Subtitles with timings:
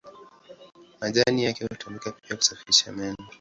[1.01, 3.17] Majani yake hutumika pia kusafisha meno.